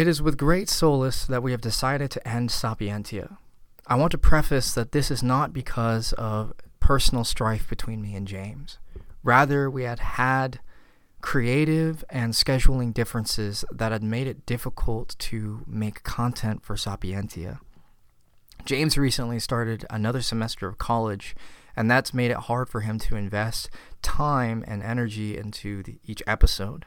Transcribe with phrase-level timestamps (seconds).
[0.00, 3.36] It is with great solace that we have decided to end Sapientia.
[3.86, 8.26] I want to preface that this is not because of personal strife between me and
[8.26, 8.78] James.
[9.22, 10.60] Rather, we had had
[11.20, 17.60] creative and scheduling differences that had made it difficult to make content for Sapientia.
[18.64, 21.36] James recently started another semester of college,
[21.76, 23.68] and that's made it hard for him to invest
[24.00, 26.86] time and energy into the, each episode.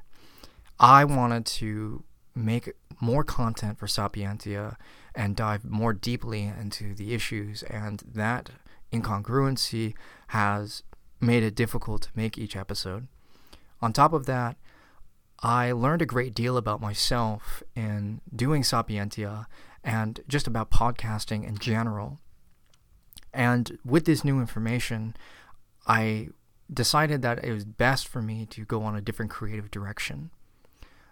[0.79, 2.05] I wanted to
[2.35, 4.77] make more content for Sapientia
[5.15, 8.49] and dive more deeply into the issues, and that
[8.91, 9.93] incongruency
[10.27, 10.83] has
[11.19, 13.07] made it difficult to make each episode.
[13.81, 14.57] On top of that,
[15.41, 19.47] I learned a great deal about myself in doing Sapientia
[19.83, 22.19] and just about podcasting in general.
[23.33, 25.15] And with this new information,
[25.85, 26.29] I
[26.73, 30.29] decided that it was best for me to go on a different creative direction.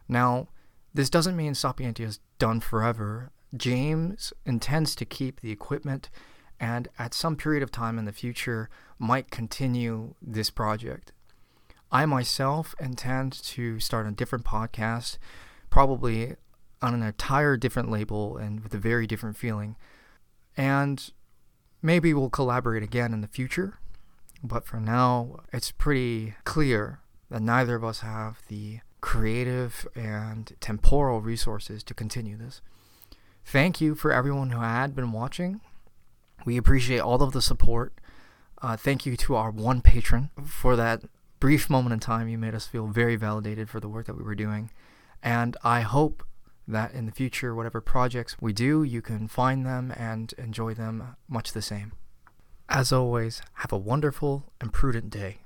[0.08, 0.48] Now,
[0.94, 3.32] this doesn't mean Sapientia is done forever.
[3.56, 6.10] James intends to keep the equipment
[6.60, 11.12] and at some period of time in the future might continue this project.
[11.92, 15.18] I myself intend to start a different podcast,
[15.70, 16.36] probably
[16.82, 19.76] on an entire different label and with a very different feeling.
[20.56, 21.12] And
[21.82, 23.80] maybe we'll collaborate again in the future.
[24.44, 27.00] But for now, it's pretty clear
[27.30, 32.62] that neither of us have the creative and temporal resources to continue this.
[33.44, 35.62] Thank you for everyone who had been watching.
[36.46, 37.94] We appreciate all of the support.
[38.62, 41.04] Uh, thank you to our one patron for that
[41.40, 42.30] brief moment in time.
[42.30, 44.72] You made us feel very validated for the work that we were doing.
[45.24, 46.24] And I hope
[46.68, 51.16] that in the future, whatever projects we do, you can find them and enjoy them
[51.28, 51.94] much the same.
[52.70, 55.40] As always, have a wonderful and prudent day.